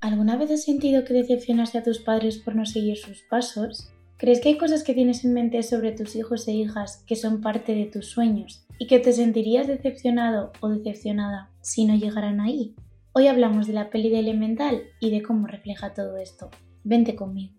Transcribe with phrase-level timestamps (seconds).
[0.00, 3.90] ¿Alguna vez has sentido que decepcionaste a tus padres por no seguir sus pasos?
[4.16, 7.40] ¿Crees que hay cosas que tienes en mente sobre tus hijos e hijas que son
[7.40, 12.76] parte de tus sueños y que te sentirías decepcionado o decepcionada si no llegaran ahí?
[13.12, 16.48] Hoy hablamos de la peli de Elemental y de cómo refleja todo esto.
[16.84, 17.54] Vente conmigo.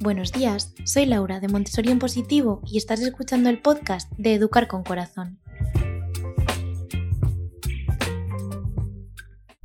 [0.00, 4.66] Buenos días, soy Laura de Montessori en Positivo y estás escuchando el podcast de Educar
[4.66, 5.38] con Corazón.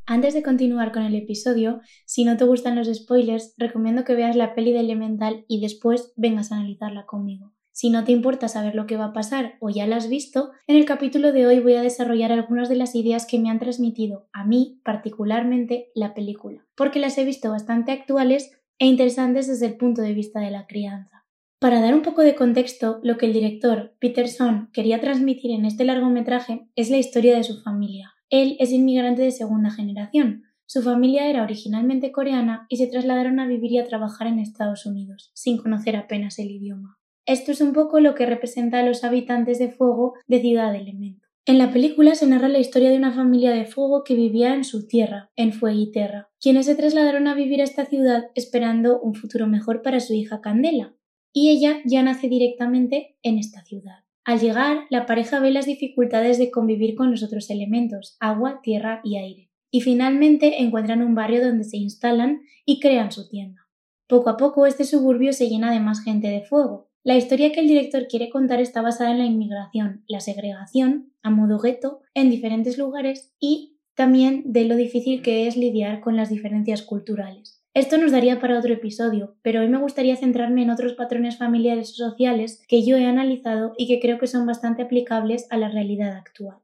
[0.05, 4.35] Antes de continuar con el episodio, si no te gustan los spoilers, recomiendo que veas
[4.35, 7.53] la peli de Elemental y después vengas a analizarla conmigo.
[7.71, 10.51] Si no te importa saber lo que va a pasar o ya la has visto,
[10.67, 13.59] en el capítulo de hoy voy a desarrollar algunas de las ideas que me han
[13.59, 19.67] transmitido a mí particularmente la película, porque las he visto bastante actuales e interesantes desde
[19.67, 21.25] el punto de vista de la crianza.
[21.59, 25.85] Para dar un poco de contexto, lo que el director Peterson quería transmitir en este
[25.85, 30.45] largometraje es la historia de su familia, él es inmigrante de segunda generación.
[30.65, 34.87] Su familia era originalmente coreana y se trasladaron a vivir y a trabajar en Estados
[34.87, 36.97] Unidos, sin conocer apenas el idioma.
[37.27, 40.79] Esto es un poco lo que representa a los habitantes de Fuego de Ciudad de
[40.79, 41.27] Elemento.
[41.45, 44.63] En la película se narra la historia de una familia de fuego que vivía en
[44.63, 49.45] su tierra, en Fueguiterra, quienes se trasladaron a vivir a esta ciudad esperando un futuro
[49.45, 50.95] mejor para su hija Candela,
[51.31, 54.05] y ella ya nace directamente en esta ciudad.
[54.25, 59.01] Al llegar, la pareja ve las dificultades de convivir con los otros elementos, agua, tierra
[59.03, 63.67] y aire, y finalmente encuentran un barrio donde se instalan y crean su tienda.
[64.07, 66.89] Poco a poco este suburbio se llena de más gente de fuego.
[67.03, 71.29] La historia que el director quiere contar está basada en la inmigración, la segregación, a
[71.29, 76.29] modo gueto, en diferentes lugares y también de lo difícil que es lidiar con las
[76.29, 77.62] diferencias culturales.
[77.75, 81.89] Esto nos daría para otro episodio, pero hoy me gustaría centrarme en otros patrones familiares
[81.93, 85.69] o sociales que yo he analizado y que creo que son bastante aplicables a la
[85.69, 86.57] realidad actual.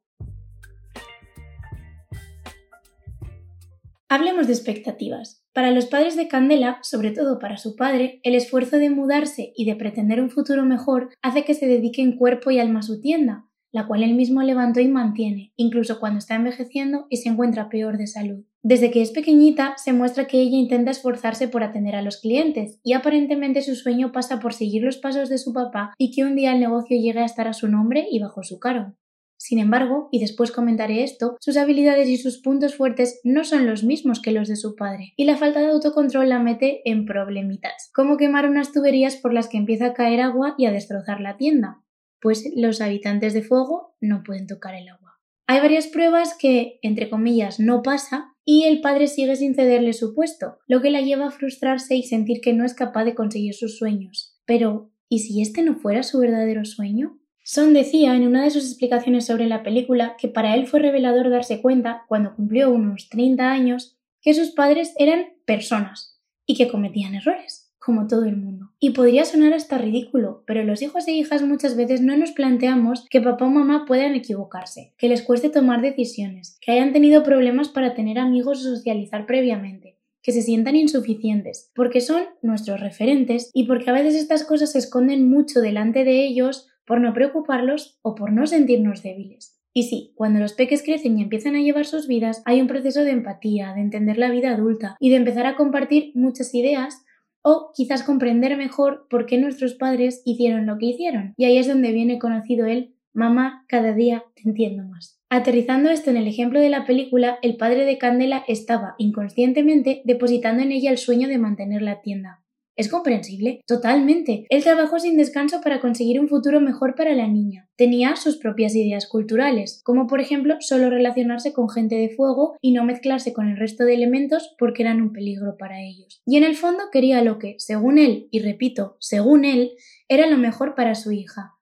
[4.07, 5.43] Hablemos de expectativas.
[5.51, 9.66] Para los padres de Candela, sobre todo para su padre, el esfuerzo de mudarse y
[9.66, 13.01] de pretender un futuro mejor hace que se dedique en cuerpo y alma a su
[13.01, 17.67] tienda, la cual él mismo levantó y mantiene, incluso cuando está envejeciendo y se encuentra
[17.67, 18.45] peor de salud.
[18.62, 22.80] Desde que es pequeñita se muestra que ella intenta esforzarse por atender a los clientes
[22.84, 26.36] y aparentemente su sueño pasa por seguir los pasos de su papá y que un
[26.36, 28.96] día el negocio llegue a estar a su nombre y bajo su cargo.
[29.38, 33.86] Sin embargo, y después comentaré esto, sus habilidades y sus puntos fuertes no son los
[33.86, 37.90] mismos que los de su padre, y la falta de autocontrol la mete en problemitas,
[37.94, 41.38] como quemar unas tuberías por las que empieza a caer agua y a destrozar la
[41.38, 41.81] tienda,
[42.20, 45.09] pues los habitantes de fuego no pueden tocar el agua.
[45.51, 50.13] Hay varias pruebas que, entre comillas, no pasa y el padre sigue sin cederle su
[50.13, 53.55] puesto, lo que la lleva a frustrarse y sentir que no es capaz de conseguir
[53.55, 54.37] sus sueños.
[54.45, 57.17] Pero, ¿y si este no fuera su verdadero sueño?
[57.43, 61.31] Son decía en una de sus explicaciones sobre la película que para él fue revelador
[61.31, 67.16] darse cuenta, cuando cumplió unos 30 años, que sus padres eran personas y que cometían
[67.16, 68.72] errores como todo el mundo.
[68.79, 73.07] Y podría sonar hasta ridículo, pero los hijos e hijas muchas veces no nos planteamos
[73.09, 77.69] que papá o mamá puedan equivocarse, que les cueste tomar decisiones, que hayan tenido problemas
[77.69, 83.63] para tener amigos o socializar previamente, que se sientan insuficientes, porque son nuestros referentes y
[83.63, 88.16] porque a veces estas cosas se esconden mucho delante de ellos por no preocuparlos o
[88.16, 89.59] por no sentirnos débiles.
[89.73, 93.03] Y sí, cuando los peques crecen y empiezan a llevar sus vidas, hay un proceso
[93.03, 97.03] de empatía, de entender la vida adulta y de empezar a compartir muchas ideas
[97.41, 101.33] o quizás comprender mejor por qué nuestros padres hicieron lo que hicieron.
[101.38, 105.19] Y ahí es donde viene conocido el Mamá, cada día te entiendo más.
[105.29, 110.63] Aterrizando esto en el ejemplo de la película, el padre de Candela estaba inconscientemente depositando
[110.63, 112.38] en ella el sueño de mantener la tienda.
[112.79, 114.45] Es comprensible, totalmente.
[114.47, 117.67] Él trabajó sin descanso para conseguir un futuro mejor para la niña.
[117.75, 122.72] Tenía sus propias ideas culturales, como por ejemplo solo relacionarse con gente de fuego y
[122.72, 126.22] no mezclarse con el resto de elementos porque eran un peligro para ellos.
[126.25, 129.72] Y en el fondo quería lo que, según él, y repito, según él,
[130.07, 131.56] era lo mejor para su hija.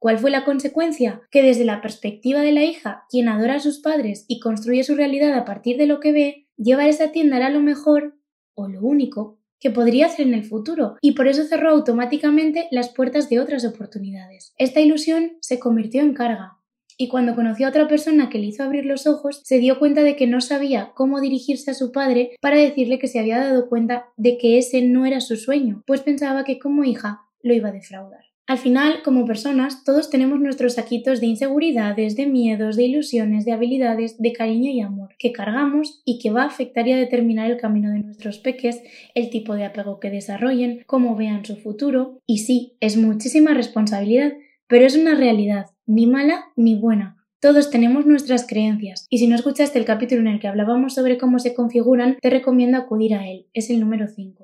[0.00, 1.22] ¿Cuál fue la consecuencia?
[1.30, 4.96] Que desde la perspectiva de la hija, quien adora a sus padres y construye su
[4.96, 8.18] realidad a partir de lo que ve, llevar esa tienda era lo mejor
[8.54, 12.90] o lo único que podría hacer en el futuro y por eso cerró automáticamente las
[12.90, 14.52] puertas de otras oportunidades.
[14.58, 16.58] Esta ilusión se convirtió en carga,
[16.98, 20.02] y cuando conoció a otra persona que le hizo abrir los ojos, se dio cuenta
[20.02, 23.70] de que no sabía cómo dirigirse a su padre para decirle que se había dado
[23.70, 27.70] cuenta de que ese no era su sueño, pues pensaba que como hija lo iba
[27.70, 28.33] a defraudar.
[28.46, 33.52] Al final, como personas, todos tenemos nuestros saquitos de inseguridades, de miedos, de ilusiones, de
[33.52, 37.50] habilidades, de cariño y amor que cargamos y que va a afectar y a determinar
[37.50, 38.82] el camino de nuestros peques,
[39.14, 42.20] el tipo de apego que desarrollen, cómo vean su futuro.
[42.26, 44.34] Y sí, es muchísima responsabilidad,
[44.66, 49.36] pero es una realidad, ni mala ni buena, Todos tenemos nuestras creencias, y si no
[49.36, 53.26] escuchaste el capítulo en el que hablábamos sobre cómo se configuran, te recomiendo acudir a
[53.28, 54.43] él, es el número 5.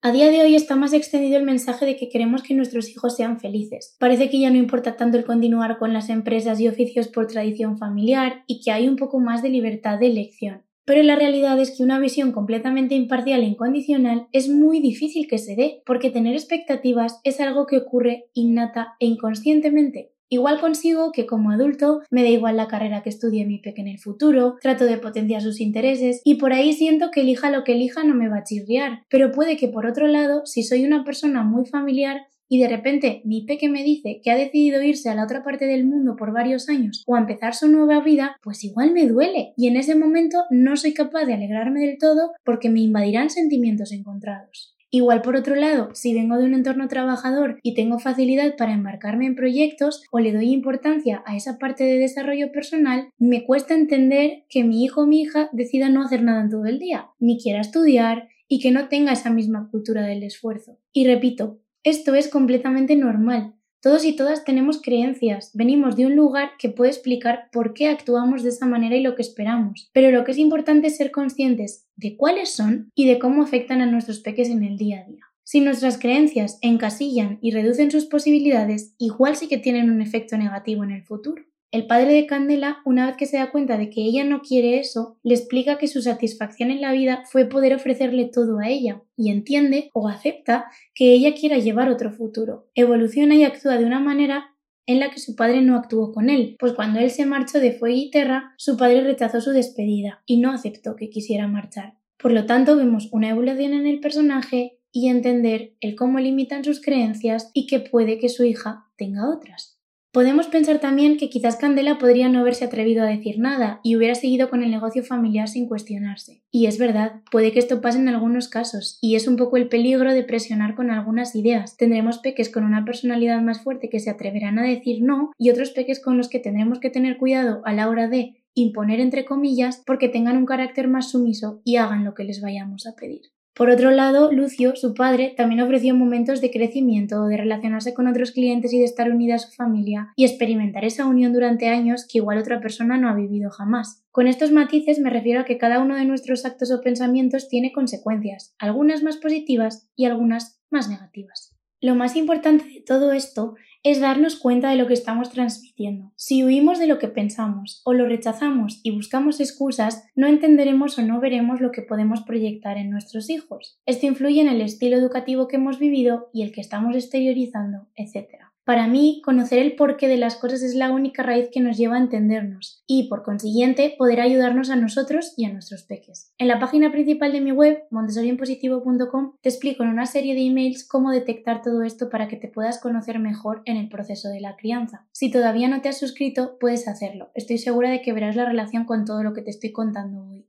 [0.00, 3.16] A día de hoy está más extendido el mensaje de que queremos que nuestros hijos
[3.16, 3.96] sean felices.
[3.98, 7.78] Parece que ya no importa tanto el continuar con las empresas y oficios por tradición
[7.78, 10.62] familiar y que hay un poco más de libertad de elección.
[10.84, 15.38] Pero la realidad es que una visión completamente imparcial e incondicional es muy difícil que
[15.38, 20.12] se dé, porque tener expectativas es algo que ocurre innata e inconscientemente.
[20.30, 23.88] Igual consigo que como adulto me da igual la carrera que estudie mi peque en
[23.88, 27.72] el futuro, trato de potenciar sus intereses y por ahí siento que elija lo que
[27.72, 31.04] elija no me va a chirriar, pero puede que por otro lado, si soy una
[31.04, 35.14] persona muy familiar, y de repente mi peque me dice que ha decidido irse a
[35.14, 38.64] la otra parte del mundo por varios años o a empezar su nueva vida, pues
[38.64, 42.70] igual me duele y en ese momento no soy capaz de alegrarme del todo porque
[42.70, 44.77] me invadirán sentimientos encontrados.
[44.90, 49.26] Igual por otro lado, si vengo de un entorno trabajador y tengo facilidad para embarcarme
[49.26, 54.44] en proyectos o le doy importancia a esa parte de desarrollo personal, me cuesta entender
[54.48, 57.38] que mi hijo o mi hija decida no hacer nada en todo el día, ni
[57.38, 60.78] quiera estudiar y que no tenga esa misma cultura del esfuerzo.
[60.92, 63.54] Y repito, esto es completamente normal.
[63.80, 68.42] Todos y todas tenemos creencias, venimos de un lugar que puede explicar por qué actuamos
[68.42, 71.86] de esa manera y lo que esperamos, pero lo que es importante es ser conscientes
[71.94, 75.24] de cuáles son y de cómo afectan a nuestros peques en el día a día.
[75.44, 80.82] Si nuestras creencias encasillan y reducen sus posibilidades, igual sí que tienen un efecto negativo
[80.82, 81.44] en el futuro.
[81.70, 84.78] El padre de Candela, una vez que se da cuenta de que ella no quiere
[84.78, 89.02] eso, le explica que su satisfacción en la vida fue poder ofrecerle todo a ella,
[89.18, 92.70] y entiende o acepta que ella quiera llevar otro futuro.
[92.74, 94.56] Evoluciona y actúa de una manera
[94.86, 97.72] en la que su padre no actuó con él, pues cuando él se marchó de
[97.72, 101.98] Fuego y Terra, su padre rechazó su despedida y no aceptó que quisiera marchar.
[102.16, 106.80] Por lo tanto, vemos una evolución en el personaje y entender el cómo limitan sus
[106.80, 109.77] creencias y que puede que su hija tenga otras.
[110.10, 114.14] Podemos pensar también que quizás Candela podría no haberse atrevido a decir nada y hubiera
[114.14, 116.42] seguido con el negocio familiar sin cuestionarse.
[116.50, 119.68] Y es verdad, puede que esto pase en algunos casos, y es un poco el
[119.68, 121.76] peligro de presionar con algunas ideas.
[121.76, 125.72] Tendremos peques con una personalidad más fuerte que se atreverán a decir no, y otros
[125.72, 129.82] peques con los que tendremos que tener cuidado a la hora de imponer entre comillas
[129.86, 133.22] porque tengan un carácter más sumiso y hagan lo que les vayamos a pedir.
[133.58, 138.30] Por otro lado, Lucio, su padre, también ofreció momentos de crecimiento, de relacionarse con otros
[138.30, 142.18] clientes y de estar unida a su familia y experimentar esa unión durante años que
[142.18, 144.04] igual otra persona no ha vivido jamás.
[144.12, 147.72] Con estos matices me refiero a que cada uno de nuestros actos o pensamientos tiene
[147.72, 151.57] consecuencias, algunas más positivas y algunas más negativas.
[151.80, 153.54] Lo más importante de todo esto
[153.84, 156.12] es darnos cuenta de lo que estamos transmitiendo.
[156.16, 161.02] Si huimos de lo que pensamos o lo rechazamos y buscamos excusas, no entenderemos o
[161.02, 163.78] no veremos lo que podemos proyectar en nuestros hijos.
[163.86, 168.47] Esto influye en el estilo educativo que hemos vivido y el que estamos exteriorizando, etc.
[168.68, 171.96] Para mí, conocer el porqué de las cosas es la única raíz que nos lleva
[171.96, 176.34] a entendernos y, por consiguiente, poder ayudarnos a nosotros y a nuestros peques.
[176.36, 180.86] En la página principal de mi web, montessorienpositivo.com, te explico en una serie de emails
[180.86, 184.54] cómo detectar todo esto para que te puedas conocer mejor en el proceso de la
[184.56, 185.06] crianza.
[185.12, 187.30] Si todavía no te has suscrito, puedes hacerlo.
[187.34, 190.47] Estoy segura de que verás la relación con todo lo que te estoy contando hoy.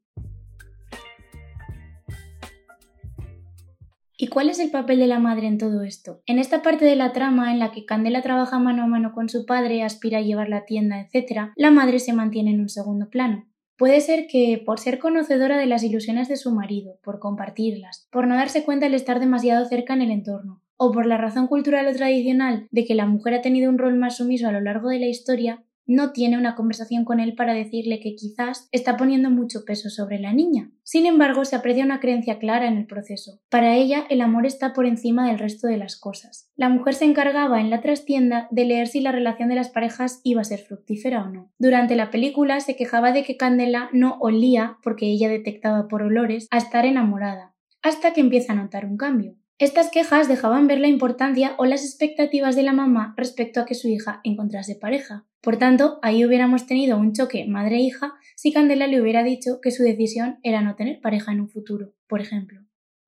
[4.22, 6.22] ¿Y cuál es el papel de la madre en todo esto?
[6.26, 9.30] En esta parte de la trama en la que Candela trabaja mano a mano con
[9.30, 13.10] su padre, aspira a llevar la tienda, etc., la madre se mantiene en un segundo
[13.10, 13.48] plano.
[13.78, 18.28] Puede ser que, por ser conocedora de las ilusiones de su marido, por compartirlas, por
[18.28, 21.88] no darse cuenta el estar demasiado cerca en el entorno, o por la razón cultural
[21.88, 24.90] o tradicional de que la mujer ha tenido un rol más sumiso a lo largo
[24.90, 29.32] de la historia, no tiene una conversación con él para decirle que quizás está poniendo
[29.32, 30.70] mucho peso sobre la niña.
[30.84, 33.40] Sin embargo, se aprecia una creencia clara en el proceso.
[33.50, 36.52] Para ella, el amor está por encima del resto de las cosas.
[36.56, 40.22] La mujer se encargaba en la trastienda de leer si la relación de las parejas
[40.24, 41.52] iba a ser fructífera o no.
[41.58, 46.48] Durante la película se quejaba de que Candela no olía, porque ella detectaba por olores,
[46.52, 49.40] a estar enamorada, hasta que empieza a notar un cambio.
[49.60, 53.76] Estas quejas dejaban ver la importancia o las expectativas de la mamá respecto a que
[53.76, 55.26] su hija encontrase pareja.
[55.42, 59.84] Por tanto, ahí hubiéramos tenido un choque madre-hija si Candela le hubiera dicho que su
[59.84, 62.62] decisión era no tener pareja en un futuro, por ejemplo.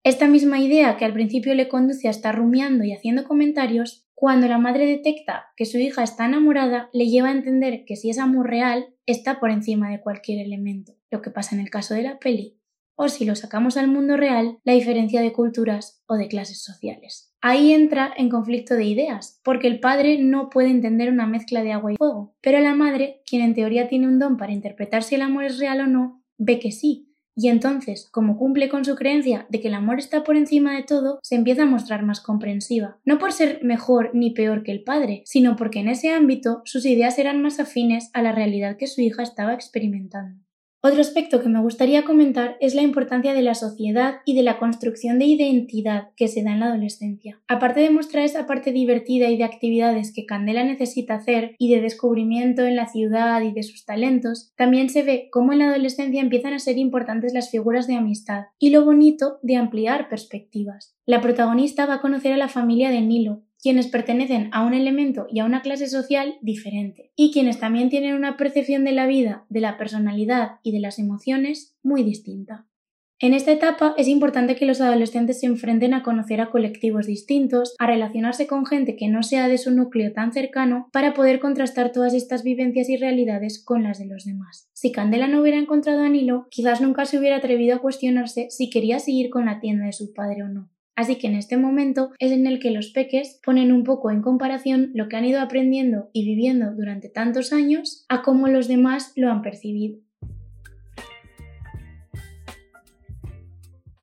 [0.04, 4.50] Esta misma idea que al principio le conduce a estar rumiando y haciendo comentarios, cuando
[4.50, 8.20] la madre detecta que su hija está enamorada, le lleva a entender que si es
[8.20, 12.04] amor real, está por encima de cualquier elemento, lo que pasa en el caso de
[12.04, 12.61] la peli
[12.96, 17.34] o si lo sacamos al mundo real, la diferencia de culturas o de clases sociales.
[17.42, 21.72] Ahí entra en conflicto de ideas, porque el padre no puede entender una mezcla de
[21.72, 25.16] agua y fuego, pero la madre, quien en teoría tiene un don para interpretar si
[25.16, 28.96] el amor es real o no, ve que sí, Y entonces, como cumple con su
[28.96, 32.20] creencia de que el amor está por encima de todo, se empieza a mostrar más
[32.20, 36.62] comprensiva, no por ser mejor ni peor que el padre, sino porque en ese ámbito
[36.66, 40.44] sus ideas eran más afines a la realidad que su hija estaba experimentando.
[40.84, 44.58] Otro aspecto que me gustaría comentar es la importancia de la sociedad y de la
[44.58, 47.40] construcción de identidad que se da en la adolescencia.
[47.48, 51.82] Aparte de mostrar esa parte divertida y de actividades que Candela necesita hacer y de
[51.82, 56.20] descubrimiento en la ciudad y de sus talentos, también se ve cómo en la adolescencia
[56.20, 60.96] empiezan a ser importantes las figuras de amistad y lo bonito de ampliar perspectivas.
[61.06, 65.28] La protagonista va a conocer a la familia de Nilo, quienes pertenecen a un elemento
[65.30, 69.46] y a una clase social diferente, y quienes también tienen una percepción de la vida,
[69.50, 72.66] de la personalidad y de las emociones muy distinta.
[73.24, 77.76] En esta etapa es importante que los adolescentes se enfrenten a conocer a colectivos distintos,
[77.78, 81.92] a relacionarse con gente que no sea de su núcleo tan cercano, para poder contrastar
[81.92, 84.72] todas estas vivencias y realidades con las de los demás.
[84.74, 88.72] Si Candela no hubiera encontrado a Nilo, quizás nunca se hubiera atrevido a cuestionarse si
[88.72, 90.72] quería seguir con la tienda de su padre o no.
[91.02, 94.22] Así que en este momento es en el que los peques ponen un poco en
[94.22, 99.12] comparación lo que han ido aprendiendo y viviendo durante tantos años a cómo los demás
[99.16, 99.98] lo han percibido.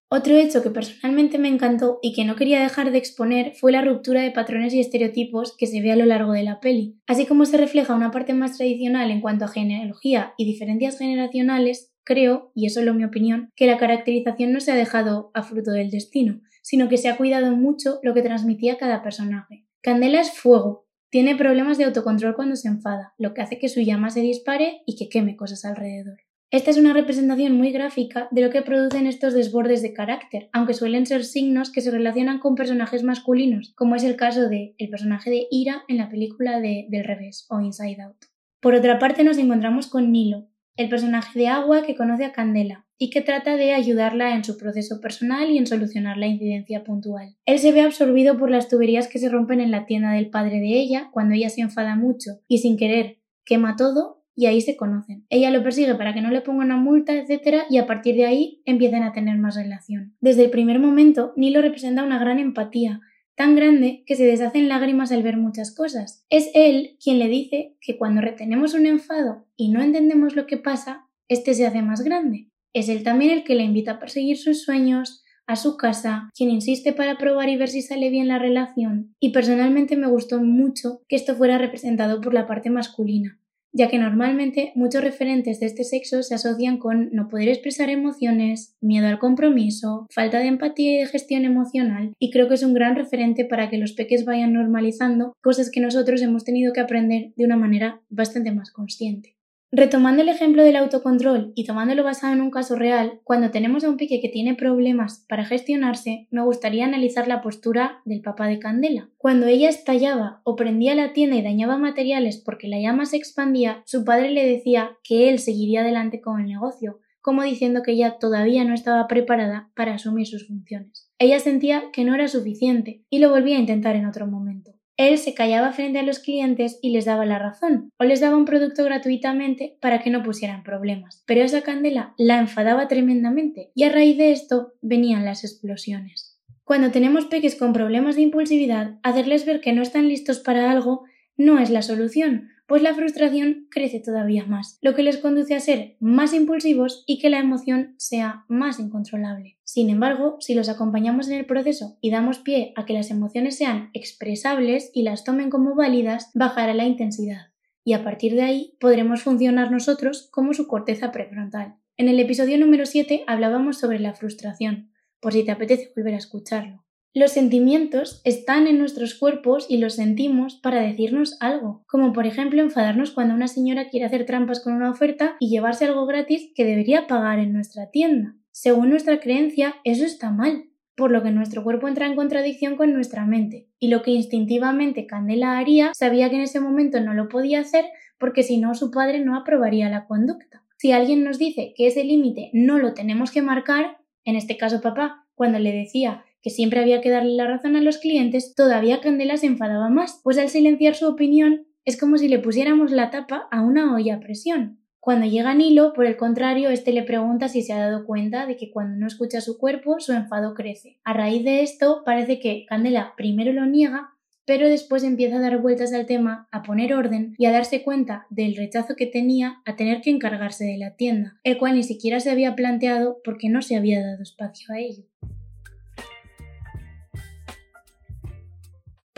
[0.09, 3.83] Otro hecho que personalmente me encantó y que no quería dejar de exponer fue la
[3.83, 6.97] ruptura de patrones y estereotipos que se ve a lo largo de la peli.
[7.07, 11.93] Así como se refleja una parte más tradicional en cuanto a genealogía y diferencias generacionales,
[12.03, 15.71] creo, y eso es mi opinión, que la caracterización no se ha dejado a fruto
[15.71, 19.65] del destino, sino que se ha cuidado mucho lo que transmitía cada personaje.
[19.81, 23.81] Candela es fuego, tiene problemas de autocontrol cuando se enfada, lo que hace que su
[23.81, 26.19] llama se dispare y que queme cosas alrededor.
[26.51, 30.75] Esta es una representación muy gráfica de lo que producen estos desbordes de carácter, aunque
[30.75, 34.91] suelen ser signos que se relacionan con personajes masculinos, como es el caso de el
[34.91, 38.27] personaje de Ira en la película de Del revés o Inside Out.
[38.61, 42.88] Por otra parte nos encontramos con Nilo, el personaje de Agua que conoce a Candela,
[42.99, 47.37] y que trata de ayudarla en su proceso personal y en solucionar la incidencia puntual.
[47.47, 50.59] Él se ve absorbido por las tuberías que se rompen en la tienda del padre
[50.59, 54.77] de ella cuando ella se enfada mucho y sin querer quema todo y ahí se
[54.77, 55.27] conocen.
[55.31, 57.63] Ella lo persigue para que no le ponga una multa, etc.
[57.69, 60.15] y a partir de ahí empiezan a tener más relación.
[60.21, 63.01] Desde el primer momento, Nilo representa una gran empatía,
[63.35, 66.25] tan grande que se deshacen lágrimas al ver muchas cosas.
[66.31, 70.57] Es él quien le dice que cuando retenemos un enfado y no entendemos lo que
[70.57, 72.49] pasa, este se hace más grande.
[72.79, 76.49] Es él también el que la invita a perseguir sus sueños, a su casa, quien
[76.51, 81.01] insiste para probar y ver si sale bien la relación, y personalmente me gustó mucho
[81.09, 83.41] que esto fuera representado por la parte masculina,
[83.73, 88.77] ya que normalmente muchos referentes de este sexo se asocian con no poder expresar emociones,
[88.81, 92.75] miedo al compromiso, falta de empatía y de gestión emocional, y creo que es un
[92.75, 97.33] gran referente para que los peques vayan normalizando cosas que nosotros hemos tenido que aprender
[97.35, 99.38] de una manera bastante más consciente.
[99.71, 103.91] Retomando el ejemplo del autocontrol y tomándolo basado en un caso real, cuando tenemos a
[103.91, 108.59] un pique que tiene problemas para gestionarse, me gustaría analizar la postura del papá de
[108.59, 109.11] Candela.
[109.19, 113.83] Cuando ella estallaba o prendía la tienda y dañaba materiales porque la llama se expandía,
[113.85, 118.17] su padre le decía que él seguiría adelante con el negocio, como diciendo que ella
[118.19, 121.11] todavía no estaba preparada para asumir sus funciones.
[121.19, 124.78] Ella sentía que no era suficiente y lo volvía a intentar en otro momento.
[124.99, 128.37] Él se callaba frente a los clientes y les daba la razón, o les daba
[128.37, 131.23] un producto gratuitamente para que no pusieran problemas.
[131.25, 136.41] Pero esa candela la enfadaba tremendamente y a raíz de esto venían las explosiones.
[136.65, 141.05] Cuando tenemos peques con problemas de impulsividad, hacerles ver que no están listos para algo
[141.37, 145.61] no es la solución, pues la frustración crece todavía más, lo que les conduce a
[145.61, 149.59] ser más impulsivos y que la emoción sea más incontrolable.
[149.65, 153.57] Sin embargo, si los acompañamos en el proceso y damos pie a que las emociones
[153.57, 157.53] sean expresables y las tomen como válidas, bajará la intensidad.
[157.85, 161.77] Y a partir de ahí podremos funcionar nosotros como su corteza prefrontal.
[161.97, 166.19] En el episodio número 7 hablábamos sobre la frustración, por si te apetece volver a
[166.19, 166.85] escucharlo.
[167.19, 172.63] Los sentimientos están en nuestros cuerpos y los sentimos para decirnos algo, como por ejemplo
[172.63, 176.65] enfadarnos cuando una señora quiere hacer trampas con una oferta y llevarse algo gratis que
[176.65, 178.37] debería pagar en nuestra tienda.
[178.53, 182.93] Según nuestra creencia, eso está mal, por lo que nuestro cuerpo entra en contradicción con
[182.93, 187.29] nuestra mente, y lo que instintivamente Candela haría sabía que en ese momento no lo
[187.29, 187.87] podía hacer
[188.19, 190.63] porque si no su padre no aprobaría la conducta.
[190.77, 194.81] Si alguien nos dice que ese límite no lo tenemos que marcar, en este caso
[194.81, 199.01] papá, cuando le decía que siempre había que darle la razón a los clientes, todavía
[199.01, 203.11] Candela se enfadaba más, pues al silenciar su opinión es como si le pusiéramos la
[203.11, 204.81] tapa a una olla a presión.
[205.01, 208.57] Cuando llega Nilo, por el contrario, este le pregunta si se ha dado cuenta de
[208.57, 210.99] que cuando no escucha su cuerpo, su enfado crece.
[211.05, 214.19] A raíz de esto, parece que Candela primero lo niega
[214.49, 218.27] pero después empieza a dar vueltas al tema, a poner orden y a darse cuenta
[218.31, 222.19] del rechazo que tenía a tener que encargarse de la tienda, el cual ni siquiera
[222.19, 225.05] se había planteado porque no se había dado espacio a ello.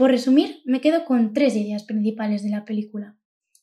[0.00, 3.18] Por resumir, me quedo con tres ideas principales de la película.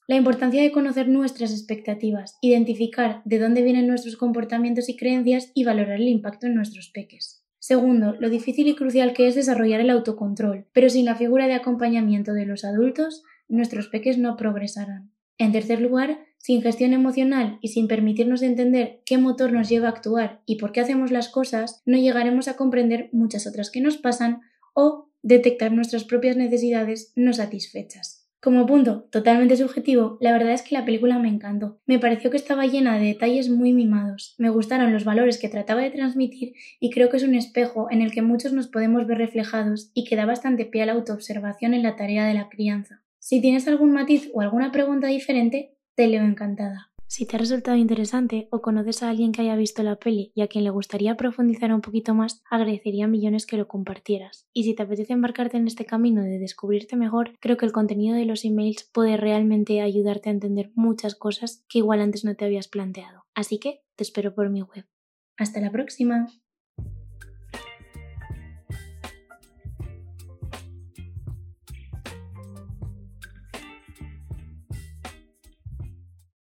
[0.07, 5.63] La importancia de conocer nuestras expectativas, identificar de dónde vienen nuestros comportamientos y creencias y
[5.63, 7.43] valorar el impacto en nuestros peques.
[7.57, 11.55] Segundo, lo difícil y crucial que es desarrollar el autocontrol, pero sin la figura de
[11.55, 15.09] acompañamiento de los adultos, nuestros peques no progresarán.
[15.39, 19.91] En tercer lugar, sin gestión emocional y sin permitirnos entender qué motor nos lleva a
[19.91, 23.97] actuar y por qué hacemos las cosas, no llegaremos a comprender muchas otras que nos
[23.97, 24.41] pasan
[24.77, 28.29] o detectar nuestras propias necesidades no satisfechas.
[28.39, 31.81] Como punto totalmente subjetivo, la verdad es que la película me encantó.
[31.87, 35.81] Me pareció que estaba llena de detalles muy mimados, me gustaron los valores que trataba
[35.81, 39.17] de transmitir y creo que es un espejo en el que muchos nos podemos ver
[39.17, 43.01] reflejados y que da bastante pie a la autoobservación en la tarea de la crianza.
[43.17, 46.91] Si tienes algún matiz o alguna pregunta diferente, te leo encantada.
[47.09, 50.41] Si te ha resultado interesante o conoces a alguien que haya visto la peli y
[50.41, 54.47] a quien le gustaría profundizar un poquito más, agradecería millones que lo compartieras.
[54.53, 58.15] Y si te apetece embarcarte en este camino de descubrirte mejor, creo que el contenido
[58.15, 62.43] de los emails puede realmente ayudarte a entender muchas cosas que igual antes no te
[62.43, 63.23] habías planteado.
[63.33, 64.85] Así que te espero por mi web.
[65.37, 66.27] Hasta la próxima.